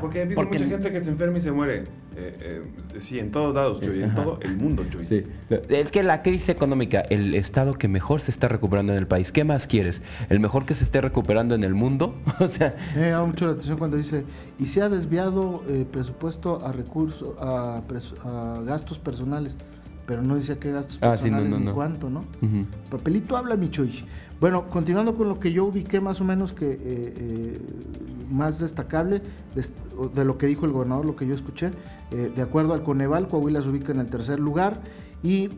Porque 0.00 0.22
he 0.22 0.26
visto 0.26 0.42
mucha 0.42 0.58
gente 0.58 0.92
que 0.92 1.00
se 1.00 1.10
enferma 1.10 1.38
y 1.38 1.40
se 1.40 1.50
muere. 1.50 1.84
Eh, 2.16 2.62
eh, 2.94 3.00
sí, 3.00 3.18
en 3.18 3.32
todos 3.32 3.54
lados, 3.54 3.80
Chuy. 3.80 4.04
En 4.04 4.14
todo 4.14 4.38
el 4.40 4.56
mundo, 4.56 4.84
Chuy. 4.88 5.04
Sí. 5.04 5.24
Es 5.68 5.90
que 5.90 6.04
la 6.04 6.22
crisis 6.22 6.48
económica, 6.48 7.00
el 7.00 7.34
estado 7.34 7.74
que 7.74 7.88
mejor 7.88 8.20
se 8.20 8.30
está 8.30 8.46
recuperando 8.46 8.92
en 8.92 9.00
el 9.00 9.08
país. 9.08 9.32
¿Qué 9.32 9.42
más 9.42 9.66
quieres? 9.66 10.02
¿El 10.28 10.38
mejor 10.38 10.64
que 10.64 10.74
se 10.74 10.84
esté 10.84 11.00
recuperando 11.00 11.56
en 11.56 11.64
el 11.64 11.74
mundo? 11.74 12.14
o 12.38 12.46
sea... 12.46 12.76
Me 12.94 13.10
llama 13.10 13.26
mucho 13.26 13.46
la 13.46 13.52
atención 13.52 13.78
cuando 13.78 13.96
dice, 13.96 14.24
y 14.60 14.66
se 14.66 14.80
ha 14.80 14.88
desviado 14.88 15.64
eh, 15.68 15.84
presupuesto 15.90 16.64
a 16.64 16.70
recursos, 16.70 17.36
a, 17.40 17.82
gastos 18.64 19.00
personales. 19.00 19.56
Pero 20.06 20.22
no 20.22 20.36
dice 20.36 20.58
qué 20.58 20.72
gastos 20.72 20.98
ah, 21.00 21.10
personales 21.10 21.58
ni 21.58 21.72
cuánto, 21.72 22.10
¿no? 22.10 22.24
Papelito 22.90 23.36
habla 23.36 23.56
Michoichi. 23.56 24.04
Bueno, 24.40 24.68
continuando 24.68 25.16
con 25.16 25.28
lo 25.28 25.38
que 25.38 25.52
yo 25.52 25.64
ubiqué 25.64 26.00
más 26.00 26.20
o 26.20 26.24
menos 26.24 26.52
que 26.52 26.72
eh, 26.72 26.78
eh, 26.82 27.58
más 28.30 28.58
destacable 28.58 29.22
de, 29.54 30.24
lo 30.24 30.36
que 30.38 30.46
dijo 30.46 30.66
el 30.66 30.72
gobernador, 30.72 31.06
lo 31.06 31.16
que 31.16 31.26
yo 31.26 31.34
escuché, 31.34 31.70
eh, 32.10 32.32
de 32.34 32.42
acuerdo 32.42 32.74
al 32.74 32.82
Coneval, 32.82 33.28
Coahuila 33.28 33.62
se 33.62 33.68
ubica 33.68 33.92
en 33.92 34.00
el 34.00 34.08
tercer 34.08 34.40
lugar 34.40 34.80
y 35.22 35.48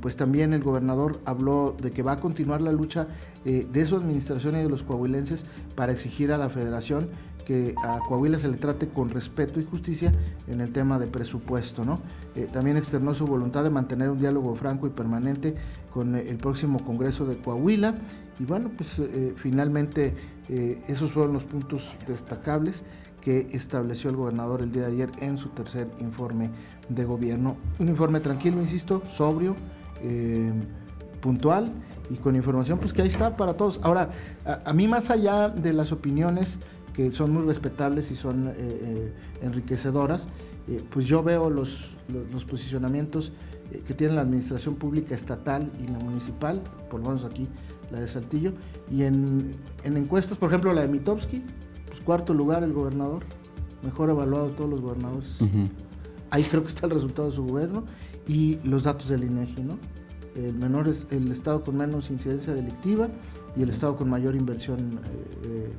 pues 0.00 0.16
también 0.16 0.54
el 0.54 0.62
gobernador 0.62 1.20
habló 1.26 1.76
de 1.78 1.90
que 1.90 2.02
va 2.02 2.12
a 2.12 2.20
continuar 2.20 2.62
la 2.62 2.72
lucha 2.72 3.06
de 3.44 3.84
su 3.84 3.96
administración 3.96 4.54
y 4.54 4.62
de 4.62 4.70
los 4.70 4.82
coahuilenses 4.82 5.44
para 5.74 5.92
exigir 5.92 6.32
a 6.32 6.38
la 6.38 6.48
federación 6.48 7.10
que 7.44 7.74
a 7.82 8.00
Coahuila 8.00 8.38
se 8.38 8.48
le 8.48 8.56
trate 8.56 8.88
con 8.88 9.10
respeto 9.10 9.60
y 9.60 9.64
justicia 9.64 10.12
en 10.48 10.60
el 10.60 10.72
tema 10.72 10.98
de 10.98 11.06
presupuesto. 11.06 11.84
¿no? 11.84 12.00
Eh, 12.34 12.48
también 12.52 12.76
externó 12.76 13.14
su 13.14 13.26
voluntad 13.26 13.62
de 13.62 13.70
mantener 13.70 14.10
un 14.10 14.18
diálogo 14.18 14.54
franco 14.54 14.86
y 14.86 14.90
permanente 14.90 15.54
con 15.92 16.16
el 16.16 16.36
próximo 16.36 16.84
Congreso 16.84 17.26
de 17.26 17.36
Coahuila. 17.36 17.94
Y 18.38 18.44
bueno, 18.44 18.70
pues 18.76 18.98
eh, 18.98 19.34
finalmente 19.36 20.14
eh, 20.48 20.82
esos 20.88 21.12
fueron 21.12 21.32
los 21.32 21.44
puntos 21.44 21.96
destacables 22.06 22.84
que 23.20 23.48
estableció 23.52 24.10
el 24.10 24.16
gobernador 24.16 24.60
el 24.60 24.72
día 24.72 24.82
de 24.82 24.92
ayer 24.92 25.10
en 25.20 25.38
su 25.38 25.50
tercer 25.50 25.88
informe 25.98 26.50
de 26.88 27.04
gobierno. 27.04 27.56
Un 27.78 27.88
informe 27.88 28.20
tranquilo, 28.20 28.60
insisto, 28.60 29.02
sobrio, 29.06 29.56
puntual 31.22 31.72
y 32.10 32.16
con 32.16 32.36
información 32.36 32.78
pues 32.78 32.92
que 32.92 33.00
ahí 33.00 33.08
está 33.08 33.34
para 33.34 33.54
todos. 33.54 33.80
Ahora, 33.82 34.10
a 34.44 34.72
mí 34.74 34.86
más 34.88 35.08
allá 35.08 35.48
de 35.48 35.72
las 35.72 35.90
opiniones, 35.90 36.58
que 36.94 37.10
son 37.10 37.32
muy 37.32 37.42
respetables 37.42 38.10
y 38.10 38.16
son 38.16 38.48
eh, 38.48 38.54
eh, 38.56 39.12
enriquecedoras, 39.42 40.28
eh, 40.68 40.82
pues 40.90 41.06
yo 41.06 41.22
veo 41.22 41.50
los, 41.50 41.96
los, 42.32 42.44
posicionamientos 42.44 43.32
que 43.86 43.92
tiene 43.92 44.14
la 44.14 44.20
administración 44.22 44.76
pública 44.76 45.14
estatal 45.14 45.70
y 45.82 45.90
la 45.90 45.98
municipal, 45.98 46.62
por 46.88 47.00
lo 47.00 47.06
menos 47.06 47.24
aquí 47.24 47.48
la 47.90 48.00
de 48.00 48.08
Saltillo, 48.08 48.52
y 48.90 49.02
en, 49.02 49.50
en 49.82 49.96
encuestas, 49.96 50.38
por 50.38 50.48
ejemplo 50.48 50.72
la 50.72 50.82
de 50.82 50.88
Mitowski, 50.88 51.42
pues 51.86 52.00
cuarto 52.00 52.32
lugar 52.32 52.62
el 52.62 52.72
gobernador, 52.72 53.24
mejor 53.82 54.10
evaluado 54.10 54.48
de 54.48 54.54
todos 54.54 54.70
los 54.70 54.80
gobernadores. 54.80 55.38
Ahí 56.30 56.42
creo 56.44 56.62
que 56.62 56.68
está 56.68 56.86
el 56.86 56.92
resultado 56.92 57.28
de 57.28 57.34
su 57.34 57.44
gobierno 57.44 57.84
y 58.26 58.58
los 58.64 58.84
datos 58.84 59.08
del 59.08 59.24
INEGI, 59.24 59.62
¿no? 59.62 59.78
El 60.34 60.54
menor 60.54 60.88
es 60.88 61.06
el 61.10 61.30
estado 61.30 61.62
con 61.62 61.76
menos 61.76 62.10
incidencia 62.10 62.54
delictiva 62.54 63.08
y 63.56 63.62
el 63.62 63.70
estado 63.70 63.96
con 63.96 64.08
mayor 64.08 64.34
inversión 64.34 65.00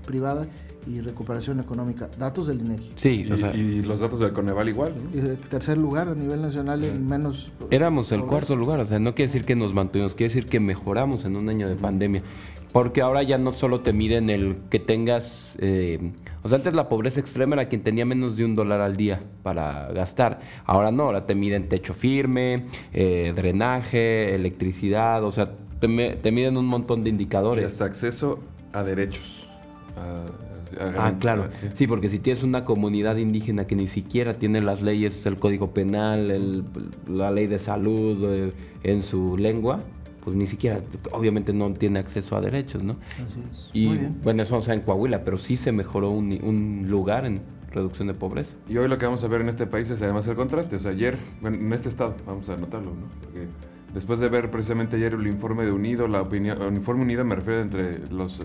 privada 0.05 0.47
y 0.87 1.01
recuperación 1.01 1.59
económica. 1.59 2.09
Datos 2.17 2.47
del 2.47 2.61
INEGI. 2.61 2.91
Sí, 2.95 3.27
y, 3.53 3.81
los 3.81 3.99
datos 3.99 4.19
del 4.19 4.33
Coneval 4.33 4.69
igual. 4.69 4.93
¿no? 4.95 5.35
tercer 5.49 5.77
lugar 5.77 6.09
a 6.09 6.15
nivel 6.15 6.41
nacional 6.41 6.83
en 6.83 7.07
menos. 7.07 7.51
Éramos 7.71 8.11
el 8.11 8.21
cuarto 8.21 8.55
lugar, 8.55 8.79
o 8.79 8.85
sea, 8.85 8.99
no 8.99 9.15
quiere 9.15 9.27
decir 9.27 9.45
que 9.45 9.55
nos 9.55 9.73
mantuvimos, 9.73 10.13
quiere 10.15 10.33
decir 10.33 10.47
que 10.47 10.59
mejoramos 10.59 11.25
en 11.25 11.35
un 11.35 11.49
año 11.49 11.67
de 11.67 11.75
pandemia. 11.75 12.21
Porque 12.71 13.01
ahora 13.01 13.23
ya 13.23 13.37
no 13.37 13.53
solo 13.53 13.79
te 13.79 13.93
miden 13.93 14.29
el 14.29 14.57
que 14.69 14.79
tengas. 14.79 15.55
Eh, 15.59 16.11
o 16.43 16.49
sea, 16.49 16.57
antes 16.57 16.73
la 16.73 16.89
pobreza 16.89 17.21
extrema 17.21 17.55
era 17.55 17.69
quien 17.69 17.83
tenía 17.83 18.05
menos 18.05 18.35
de 18.35 18.43
un 18.43 18.53
dólar 18.53 18.81
al 18.81 18.97
día 18.97 19.23
para 19.43 19.93
gastar. 19.93 20.41
Ahora 20.65 20.91
no, 20.91 21.03
ahora 21.03 21.25
te 21.25 21.35
miden 21.35 21.69
techo 21.69 21.93
firme, 21.93 22.65
eh, 22.91 23.31
drenaje, 23.33 24.35
electricidad, 24.35 25.23
o 25.23 25.31
sea, 25.31 25.53
te, 25.79 25.87
te, 25.87 26.31
miden 26.31 26.57
un 26.57 26.65
montón 26.65 27.03
de 27.03 27.09
indicadores. 27.09 27.63
Y 27.63 27.67
hasta 27.67 27.85
acceso 27.85 28.39
a 28.73 28.83
derechos. 28.83 29.49
A 29.97 30.25
Ah, 30.79 31.13
claro. 31.19 31.49
Sí. 31.73 31.87
porque 31.87 32.09
si 32.09 32.19
tienes 32.19 32.43
una 32.43 32.65
comunidad 32.65 33.17
indígena 33.17 33.65
que 33.65 33.75
ni 33.75 33.87
siquiera 33.87 34.35
tiene 34.35 34.61
las 34.61 34.81
leyes, 34.81 35.25
el 35.25 35.37
código 35.37 35.71
penal, 35.71 36.63
la 37.07 37.31
ley 37.31 37.47
de 37.47 37.59
salud 37.59 38.17
eh, 38.23 38.51
en 38.83 39.01
su 39.01 39.37
lengua, 39.37 39.81
pues 40.23 40.35
ni 40.35 40.47
siquiera, 40.47 40.81
obviamente 41.11 41.53
no 41.53 41.71
tiene 41.73 41.99
acceso 41.99 42.35
a 42.35 42.41
derechos, 42.41 42.83
¿no? 42.83 42.97
Así 43.13 43.41
es. 43.51 43.69
Y 43.73 43.87
bueno, 44.23 44.43
eso 44.43 44.55
no 44.55 44.61
sea 44.61 44.73
en 44.73 44.81
Coahuila, 44.81 45.23
pero 45.23 45.37
sí 45.37 45.55
se 45.55 45.71
mejoró 45.71 46.09
un, 46.09 46.85
lugar 46.87 47.25
en 47.25 47.41
reducción 47.71 48.07
de 48.07 48.13
pobreza. 48.13 48.55
Y 48.67 48.77
hoy 48.77 48.87
lo 48.87 48.97
que 48.97 49.05
vamos 49.05 49.23
a 49.23 49.27
ver 49.27 49.41
en 49.41 49.49
este 49.49 49.67
país 49.67 49.89
es 49.89 50.01
además 50.01 50.27
el 50.27 50.35
contraste. 50.35 50.77
O 50.77 50.79
sea, 50.79 50.91
ayer, 50.91 51.17
en 51.43 51.71
este 51.73 51.89
estado, 51.89 52.15
vamos 52.25 52.49
a 52.49 52.57
notarlo, 52.57 52.91
¿no? 52.91 53.07
Porque 53.21 53.47
después 53.95 54.19
de 54.19 54.27
ver 54.27 54.51
precisamente 54.51 54.97
ayer 54.97 55.13
el 55.13 55.25
informe 55.25 55.65
de 55.65 55.71
Unido, 55.71 56.07
la 56.07 56.21
opinión, 56.21 56.61
el 56.61 56.75
informe 56.75 57.03
Unido 57.03 57.23
me 57.25 57.33
refiero 57.33 57.61
entre 57.61 58.07
los, 58.09 58.43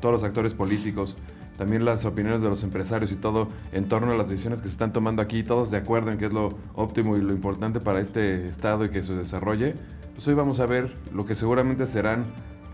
todos 0.00 0.12
los 0.14 0.24
actores 0.24 0.54
políticos, 0.54 1.18
también 1.58 1.84
las 1.84 2.06
opiniones 2.06 2.40
de 2.40 2.48
los 2.48 2.62
empresarios 2.62 3.12
y 3.12 3.16
todo 3.16 3.48
en 3.72 3.88
torno 3.88 4.12
a 4.12 4.16
las 4.16 4.30
decisiones 4.30 4.62
que 4.62 4.68
se 4.68 4.72
están 4.72 4.94
tomando 4.94 5.20
aquí, 5.20 5.42
todos 5.42 5.70
de 5.70 5.76
acuerdo 5.76 6.10
en 6.12 6.18
qué 6.18 6.26
es 6.26 6.32
lo 6.32 6.56
óptimo 6.74 7.16
y 7.16 7.20
lo 7.20 7.32
importante 7.32 7.80
para 7.80 8.00
este 8.00 8.48
Estado 8.48 8.86
y 8.86 8.90
que 8.90 9.02
se 9.02 9.12
desarrolle, 9.14 9.74
pues 10.14 10.26
hoy 10.28 10.34
vamos 10.34 10.60
a 10.60 10.66
ver 10.66 10.94
lo 11.12 11.26
que 11.26 11.34
seguramente 11.34 11.86
serán 11.86 12.24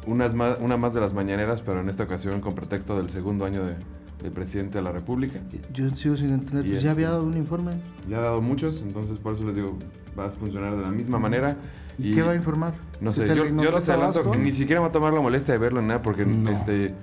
unas 0.07 0.35
más, 0.35 0.59
una 0.61 0.77
más 0.77 0.95
de 0.95 1.01
las 1.01 1.15
mañaneras, 1.15 1.63
pero 1.63 1.81
en 1.81 1.89
esta 1.89 2.05
ocasión 2.05 2.41
con 2.41 2.55
pretexto 2.55 2.97
del 2.97 3.09
segundo 3.09 3.47
año 3.47 3.65
de, 3.65 3.75
del 4.23 4.33
presidente 4.33 4.79
de 4.79 4.85
la 4.85 4.93
República. 4.93 5.41
Yo 5.73 5.89
sigo 5.91 6.17
sin 6.17 6.31
entender, 6.31 6.67
pues 6.67 6.83
ya 6.83 6.91
había 6.91 7.11
dado 7.11 7.25
un 7.25 7.37
informe. 7.37 7.73
Ya 8.09 8.19
ha 8.19 8.23
dado 8.23 8.43
muchos, 8.43 8.83
entonces 8.83 9.19
por 9.19 9.35
eso 9.35 9.45
les 9.45 9.57
digo, 9.57 9.79
va 10.19 10.27
a 10.27 10.31
funcionar 10.31 10.77
de 10.77 10.83
la 10.83 10.91
misma 10.91 11.19
manera. 11.19 11.57
¿Y, 11.99 12.15
qué 12.15 12.23
va 12.23 12.33
a 12.33 12.35
informar? 12.35 12.75
No 13.01 13.13
sé, 13.13 13.27
yo, 13.35 13.47
yo 13.47 13.71
les 13.71 13.89
adelanto 13.89 14.31
que 14.31 14.39
ni 14.39 14.53
siquiera 14.53 14.81
va 14.81 14.89
a 14.89 14.93
tomar 14.93 15.13
la 15.13 15.21
molestia 15.21 15.55
de 15.55 15.59
verlo 15.59 15.81
en 15.81 15.89
nada, 15.89 16.03
porque 16.03 16.27
este 16.53 16.95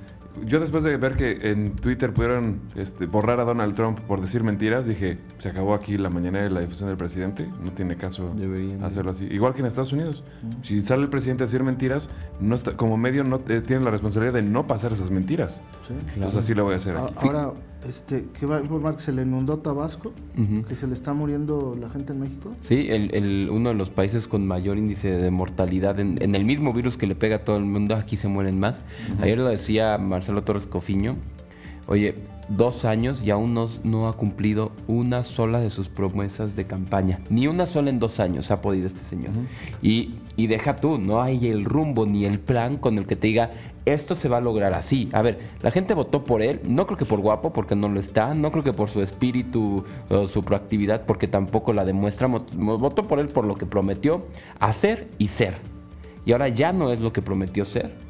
yo 0.45 0.59
después 0.59 0.83
de 0.83 0.97
ver 0.97 1.15
que 1.15 1.51
en 1.51 1.75
Twitter 1.75 2.13
pudieron 2.13 2.61
este, 2.75 3.05
borrar 3.05 3.39
a 3.39 3.45
Donald 3.45 3.75
Trump 3.75 3.99
por 4.01 4.21
decir 4.21 4.43
mentiras, 4.43 4.85
dije, 4.85 5.19
se 5.37 5.49
acabó 5.49 5.73
aquí 5.73 5.97
la 5.97 6.09
mañana 6.09 6.41
de 6.41 6.49
la 6.49 6.61
difusión 6.61 6.89
del 6.89 6.97
presidente, 6.97 7.47
no 7.61 7.71
tiene 7.71 7.95
caso 7.95 8.35
hacerlo 8.81 9.11
así. 9.11 9.25
Igual 9.25 9.53
que 9.53 9.61
en 9.61 9.67
Estados 9.67 9.93
Unidos, 9.93 10.23
si 10.61 10.81
sale 10.81 11.03
el 11.03 11.09
presidente 11.09 11.43
a 11.43 11.45
decir 11.45 11.63
mentiras, 11.63 12.09
no 12.39 12.55
está, 12.55 12.75
como 12.75 12.97
medio 12.97 13.23
no 13.23 13.41
eh, 13.47 13.61
tiene 13.61 13.83
la 13.83 13.91
responsabilidad 13.91 14.33
de 14.33 14.41
no 14.41 14.67
pasar 14.67 14.91
esas 14.91 15.11
mentiras. 15.11 15.61
Sí, 15.87 15.93
Entonces 16.15 16.39
así 16.39 16.53
lo 16.53 16.65
voy 16.65 16.73
a 16.73 16.77
hacer 16.77 16.97
aquí. 16.97 17.13
Ahora, 17.17 17.53
este, 17.87 18.25
¿qué 18.37 18.45
va 18.45 18.57
a 18.57 18.61
informar? 18.61 18.95
¿Que 18.95 19.01
se 19.01 19.11
le 19.11 19.23
inundó 19.23 19.57
Tabasco? 19.57 20.13
¿Que 20.67 20.75
se 20.75 20.87
le 20.87 20.93
está 20.93 21.13
muriendo 21.13 21.77
la 21.79 21.89
gente 21.89 22.13
en 22.13 22.19
México? 22.19 22.55
Sí, 22.61 22.87
el, 22.89 23.49
uno 23.51 23.69
de 23.69 23.75
los 23.75 23.89
países 23.89 24.27
con 24.27 24.45
mayor 24.47 24.77
índice 24.77 25.09
de 25.09 25.31
mortalidad 25.31 25.99
en, 25.99 26.35
el 26.35 26.45
mismo 26.45 26.73
virus 26.73 26.97
que 26.97 27.07
le 27.07 27.15
pega 27.15 27.37
a 27.37 27.45
todo 27.45 27.57
el 27.57 27.65
mundo, 27.65 27.95
aquí 27.95 28.17
se 28.17 28.27
mueren 28.27 28.59
más. 28.59 28.83
Ayer 29.21 29.37
lo 29.37 29.47
decía 29.47 29.97
Marcelo 29.97 30.43
Torres 30.43 30.65
Cofiño. 30.65 31.15
Oye, 31.87 32.15
dos 32.49 32.85
años 32.85 33.21
y 33.23 33.31
aún 33.31 33.53
no, 33.83 34.07
ha 34.07 34.13
cumplido 34.13 34.71
una 34.87 35.23
sola 35.23 35.59
de 35.59 35.69
sus 35.69 35.89
promesas 35.89 36.55
de 36.55 36.65
campaña. 36.65 37.19
Ni 37.29 37.47
una 37.47 37.65
sola 37.65 37.89
en 37.89 37.99
dos 37.99 38.19
años 38.19 38.51
ha 38.51 38.61
podido 38.61 38.87
este 38.87 38.99
señor. 38.99 39.31
y, 39.81 40.15
y, 40.35 40.47
deja 40.47 40.75
tú, 40.75 40.97
no 40.97 41.21
hay 41.21 41.47
el 41.47 41.65
rumbo 41.65 42.05
ni 42.05 42.25
el 42.25 42.39
plan 42.39 42.77
con 42.77 42.97
el 42.97 43.05
que 43.05 43.15
te 43.15 43.27
diga, 43.27 43.49
esto 43.85 44.15
se 44.15 44.29
va 44.29 44.37
a 44.37 44.41
lograr 44.41 44.73
así. 44.73 45.09
A 45.13 45.21
ver, 45.21 45.39
la 45.61 45.71
gente 45.71 45.93
votó 45.93 46.23
por 46.23 46.41
él, 46.41 46.61
no 46.67 46.85
creo 46.85 46.97
que 46.97 47.05
por 47.05 47.19
guapo, 47.19 47.53
porque 47.53 47.75
no 47.75 47.89
lo 47.89 47.99
está, 47.99 48.33
no 48.33 48.51
creo 48.51 48.63
que 48.63 48.73
por 48.73 48.89
su 48.89 49.01
espíritu 49.01 49.83
o 50.09 50.27
su 50.27 50.43
proactividad, 50.43 51.05
porque 51.05 51.27
tampoco 51.27 51.73
la 51.73 51.85
demuestra. 51.85 52.27
Votó 52.27 53.07
por 53.07 53.19
él 53.19 53.27
por 53.27 53.45
lo 53.45 53.55
que 53.55 53.65
prometió 53.65 54.25
hacer 54.59 55.07
y 55.17 55.27
ser. 55.27 55.55
Y 56.25 56.31
ahora 56.31 56.47
ya 56.47 56.71
no 56.71 56.91
es 56.91 56.99
lo 56.99 57.11
que 57.11 57.21
prometió 57.21 57.65
ser 57.65 58.02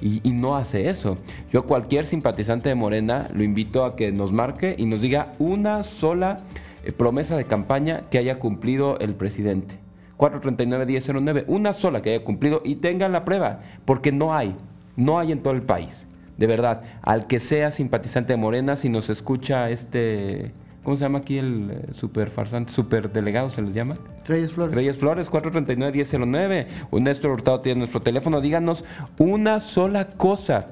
y, 0.00 0.30
no 0.32 0.56
hace 0.56 0.88
eso. 0.88 1.18
Yo 1.52 1.64
cualquier 1.64 2.06
simpatizante 2.06 2.68
de 2.68 2.74
Morena 2.74 3.28
lo 3.34 3.42
invito 3.42 3.84
a 3.84 3.96
que 3.96 4.12
nos 4.12 4.32
marque 4.32 4.74
y 4.78 4.86
nos 4.86 5.00
diga 5.00 5.32
una 5.38 5.82
sola 5.82 6.40
eh, 6.84 6.92
promesa 6.92 7.36
de 7.36 7.44
campaña 7.44 8.02
que 8.10 8.18
haya 8.18 8.38
cumplido 8.38 8.98
el 8.98 9.14
presidente. 9.14 9.78
439-1009, 10.16 11.44
una 11.46 11.72
sola 11.72 12.02
que 12.02 12.10
haya 12.14 12.24
cumplido 12.24 12.60
y 12.64 12.76
tengan 12.76 13.12
la 13.12 13.24
prueba, 13.24 13.60
porque 13.84 14.12
no 14.12 14.34
hay, 14.34 14.54
no 14.96 15.18
hay 15.18 15.32
en 15.32 15.42
todo 15.42 15.54
el 15.54 15.62
país. 15.62 16.06
De 16.36 16.46
verdad, 16.46 16.82
al 17.02 17.26
que 17.26 17.40
sea 17.40 17.70
simpatizante 17.70 18.32
de 18.32 18.36
Morena, 18.36 18.76
si 18.76 18.88
nos 18.88 19.10
escucha 19.10 19.70
este 19.70 20.52
¿Cómo 20.82 20.96
se 20.96 21.02
llama 21.02 21.18
aquí 21.18 21.36
el 21.36 21.70
eh, 21.70 21.86
super 21.94 22.30
farsante, 22.30 22.72
super 22.72 23.12
delegado 23.12 23.50
se 23.50 23.60
les 23.60 23.74
llama? 23.74 23.96
Reyes 24.26 24.52
Flores. 24.52 24.74
Reyes 24.74 24.96
Flores, 24.96 25.30
439-1009. 25.30 26.66
Un 26.90 27.04
Néstor 27.04 27.32
Hurtado 27.32 27.60
tiene 27.60 27.80
nuestro 27.80 28.00
teléfono. 28.00 28.40
Díganos 28.40 28.84
una 29.18 29.60
sola 29.60 30.08
cosa 30.08 30.68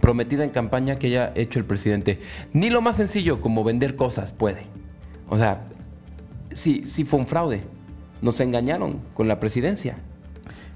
prometida 0.00 0.44
en 0.44 0.50
campaña 0.50 0.96
que 0.96 1.06
haya 1.06 1.32
hecho 1.36 1.58
el 1.58 1.64
presidente. 1.64 2.20
Ni 2.52 2.70
lo 2.70 2.80
más 2.80 2.96
sencillo 2.96 3.40
como 3.40 3.62
vender 3.62 3.94
cosas 3.94 4.32
puede. 4.32 4.66
O 5.28 5.38
sea, 5.38 5.64
sí, 6.52 6.82
sí 6.86 7.04
fue 7.04 7.20
un 7.20 7.26
fraude. 7.26 7.62
Nos 8.22 8.40
engañaron 8.40 9.00
con 9.14 9.28
la 9.28 9.38
presidencia. 9.38 9.96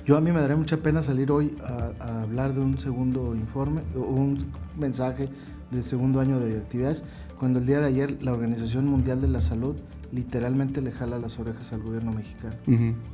Yo 0.06 0.16
a 0.16 0.20
mí 0.20 0.32
me 0.32 0.40
daría 0.40 0.56
mucha 0.56 0.78
pena 0.78 1.02
salir 1.02 1.30
hoy 1.30 1.56
a, 1.62 2.22
hablar 2.22 2.54
de 2.54 2.60
un 2.60 2.78
segundo 2.78 3.34
informe, 3.34 3.82
un 3.94 4.38
mensaje 4.78 5.28
del 5.70 5.82
segundo 5.82 6.20
año 6.20 6.40
de 6.40 6.58
actividades 6.58 7.02
cuando 7.40 7.58
el 7.58 7.64
día 7.64 7.80
de 7.80 7.86
ayer 7.86 8.22
la 8.22 8.32
Organización 8.32 8.86
Mundial 8.86 9.22
de 9.22 9.28
la 9.28 9.40
Salud 9.40 9.74
literalmente 10.12 10.82
le 10.82 10.92
jala 10.92 11.18
las 11.18 11.38
orejas 11.38 11.72
al 11.72 11.80
gobierno 11.82 12.12
mexicano. 12.12 12.54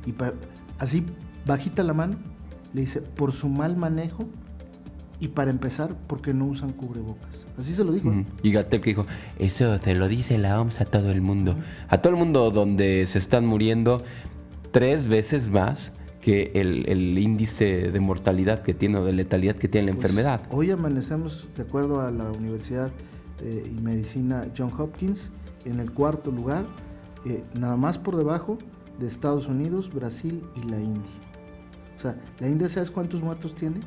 Y 0.05 0.13
así, 0.79 1.05
bajita 1.45 1.81
la 1.81 1.93
mano, 1.93 2.15
le 2.73 2.81
dice, 2.81 3.01
por 3.01 3.31
su 3.31 3.47
mal 3.47 3.77
manejo 3.77 4.25
y 5.21 5.29
para 5.29 5.49
empezar, 5.49 5.95
porque 6.07 6.33
no 6.33 6.45
usan 6.45 6.73
cubrebocas. 6.73 7.45
Así 7.57 7.71
se 7.73 7.85
lo 7.85 7.93
dijo. 7.93 8.13
Y 8.43 8.51
Gatel 8.51 8.81
que 8.81 8.89
dijo, 8.89 9.05
eso 9.39 9.79
te 9.79 9.95
lo 9.95 10.09
dice 10.09 10.37
la 10.37 10.59
OMS 10.59 10.81
a 10.81 10.85
todo 10.85 11.09
el 11.11 11.21
mundo. 11.21 11.55
A 11.87 12.01
todo 12.01 12.11
el 12.11 12.19
mundo 12.19 12.51
donde 12.51 13.07
se 13.07 13.19
están 13.19 13.45
muriendo. 13.45 14.03
tres 14.71 15.07
veces 15.07 15.47
más 15.47 15.93
que 16.19 16.51
el, 16.55 16.89
el 16.89 17.17
índice 17.17 17.89
de 17.91 17.99
mortalidad 18.01 18.61
que 18.61 18.73
tiene 18.73 18.97
o 18.97 19.05
de 19.05 19.13
letalidad 19.13 19.55
que 19.55 19.69
tiene 19.69 19.87
la 19.87 19.93
Pues, 19.93 20.05
enfermedad. 20.09 20.41
Hoy 20.51 20.69
amanecemos, 20.69 21.47
de 21.55 21.63
acuerdo 21.63 22.01
a 22.01 22.11
la 22.11 22.29
Universidad 22.31 22.91
eh, 23.41 23.71
y 23.77 23.81
Medicina 23.81 24.45
John 24.57 24.71
Hopkins, 24.77 25.31
en 25.65 25.79
el 25.79 25.91
cuarto 25.91 26.31
lugar, 26.31 26.65
eh, 27.25 27.43
nada 27.59 27.75
más 27.77 27.97
por 27.97 28.15
debajo 28.15 28.57
de 28.99 29.07
Estados 29.07 29.47
Unidos, 29.47 29.91
Brasil 29.93 30.43
y 30.55 30.63
la 30.69 30.79
India. 30.79 31.11
O 31.97 31.99
sea, 31.99 32.15
la 32.39 32.47
India, 32.47 32.69
¿sabes 32.69 32.91
cuántos 32.91 33.21
muertos 33.21 33.55
tiene? 33.55 33.79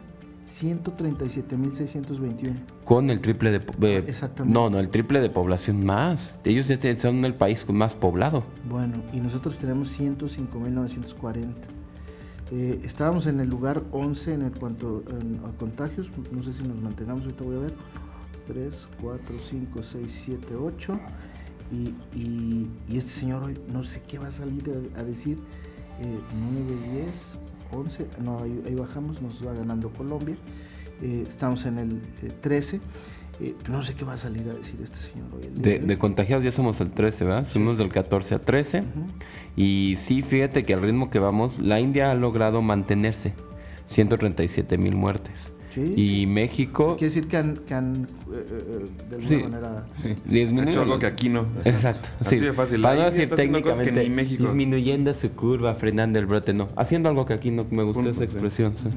137.621. 0.48 2.54
Con 2.84 3.10
el 3.10 3.20
triple 3.20 3.50
de... 3.52 3.58
eh, 3.82 4.04
Exactamente. 4.06 4.58
No, 4.58 4.70
no, 4.70 4.78
el 4.78 4.88
triple 4.88 5.20
de 5.20 5.30
población 5.30 5.84
más. 5.84 6.38
Ellos 6.44 6.68
ya 6.68 6.78
son 6.96 7.24
el 7.24 7.34
país 7.34 7.68
más 7.68 7.94
poblado. 7.94 8.42
Bueno, 8.68 8.94
y 9.12 9.20
nosotros 9.20 9.58
tenemos 9.58 9.98
105.940. 9.98 11.44
Eh, 12.52 12.80
estábamos 12.82 13.26
en 13.26 13.38
el 13.38 13.48
lugar 13.48 13.84
11 13.92 14.32
en 14.34 14.42
el 14.42 14.50
cuanto 14.52 15.04
en- 15.08 15.40
a 15.46 15.56
contagios. 15.56 16.10
No 16.32 16.42
sé 16.42 16.52
si 16.52 16.64
nos 16.64 16.80
mantengamos, 16.80 17.22
ahorita 17.24 17.44
voy 17.44 17.56
a 17.56 17.60
ver. 17.60 17.74
3, 18.46 18.88
4, 19.00 19.36
5, 19.38 19.82
6, 19.82 20.22
7, 20.26 20.54
8. 20.56 21.00
Y, 21.72 21.94
y- 22.18 22.66
y 22.88 22.98
este 22.98 23.10
señor 23.10 23.44
hoy 23.44 23.56
no 23.72 23.84
sé 23.84 24.02
qué 24.06 24.18
va 24.18 24.26
a 24.28 24.32
salir 24.32 24.64
a, 24.96 25.00
a 25.00 25.02
decir. 25.04 25.38
Eh, 26.00 26.18
9, 26.34 27.02
10, 27.04 27.38
11. 27.72 28.06
No, 28.24 28.38
ahí, 28.42 28.62
ahí 28.66 28.74
bajamos, 28.74 29.20
nos 29.22 29.46
va 29.46 29.52
ganando 29.52 29.90
Colombia. 29.90 30.36
Eh, 31.02 31.24
estamos 31.28 31.64
en 31.66 31.78
el 31.78 31.92
eh, 32.22 32.32
13. 32.40 32.80
Eh, 33.42 33.54
no 33.70 33.82
sé 33.82 33.94
qué 33.94 34.04
va 34.04 34.14
a 34.14 34.16
salir 34.18 34.48
a 34.50 34.54
decir 34.54 34.78
este 34.82 34.98
señor 34.98 35.28
hoy. 35.34 35.48
De, 35.54 35.78
de 35.78 35.98
contagiados 35.98 36.44
ya 36.44 36.52
somos 36.52 36.80
el 36.80 36.90
13, 36.90 37.24
¿verdad? 37.24 37.46
Fuimos 37.46 37.78
del 37.78 37.88
14 37.90 38.34
a 38.34 38.38
13. 38.40 38.82
Y 39.56 39.94
sí, 39.96 40.20
fíjate 40.22 40.62
que 40.64 40.74
al 40.74 40.82
ritmo 40.82 41.08
que 41.10 41.18
vamos, 41.20 41.58
la 41.58 41.80
India 41.80 42.10
ha 42.10 42.14
logrado 42.14 42.60
mantenerse. 42.62 43.32
137 43.88 44.76
mil 44.78 44.94
muertes. 44.94 45.52
Sí. 45.70 45.94
Y 45.96 46.26
México 46.26 46.96
Quiere 46.98 47.14
decir 47.14 47.28
que 47.28 47.36
han, 47.36 47.56
que 47.56 47.74
han, 47.74 48.08
eh, 48.32 48.46
eh, 48.50 48.86
de 49.08 49.16
alguna 49.16 49.28
Sí. 49.28 49.42
manera... 49.44 49.84
Ha 50.04 50.08
disminuyó 50.32 50.70
hecho 50.70 50.82
algo 50.82 50.98
que 50.98 51.06
aquí 51.06 51.28
no. 51.28 51.46
Exacto. 51.64 52.08
Así 52.20 52.36
sí. 52.36 52.40
de 52.40 52.52
fácil. 52.52 52.82
Para 52.82 52.96
no 52.96 53.04
decir 53.04 53.28
técnicamente 53.30 53.92
ni 53.92 54.10
México. 54.10 54.42
disminuyendo 54.44 55.14
su 55.14 55.30
curva, 55.30 55.74
frenando 55.74 56.18
el 56.18 56.26
brote, 56.26 56.52
no. 56.52 56.68
Haciendo 56.76 57.08
algo 57.08 57.24
que 57.24 57.34
aquí 57.34 57.50
no 57.52 57.66
me 57.70 57.82
gusta 57.84 58.02
Punto, 58.02 58.10
esa 58.10 58.18
sí. 58.18 58.24
expresión. 58.24 58.74
sí. 58.76 58.88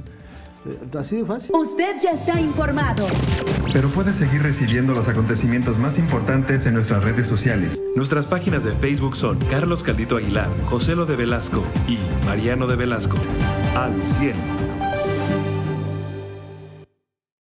eh, 0.65 0.98
Así 0.98 1.18
de 1.18 1.25
fácil. 1.25 1.51
Usted 1.56 1.96
ya 2.01 2.12
está 2.12 2.39
informado. 2.42 3.06
Pero 3.72 3.89
puedes 3.89 4.15
seguir 4.18 4.42
recibiendo 4.42 4.94
los 4.94 5.08
acontecimientos 5.10 5.77
más 5.77 6.00
importantes 6.00 6.65
en 6.65 6.74
nuestras 6.74 7.03
redes 7.03 7.27
sociales. 7.27 7.80
Nuestras 7.96 8.25
páginas 8.25 8.63
de 8.63 8.72
Facebook 8.72 9.15
son 9.15 9.38
Carlos 9.50 9.84
Caldito 9.84 10.18
Aguilar, 10.18 10.50
José 10.65 10.96
Lo 10.96 11.06
de 11.06 11.15
Velasco 11.18 11.63
y 11.88 11.98
Mariano 12.25 12.65
de 12.65 12.75
Velasco. 12.77 13.18
Al 13.75 14.06
100. 14.08 14.52